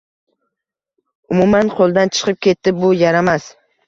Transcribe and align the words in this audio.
Umuman 1.35 1.69
qoʻldan 1.79 2.13
chiqib 2.15 2.39
ketdi 2.47 2.73
bu 2.79 2.91
yaramas. 3.03 3.47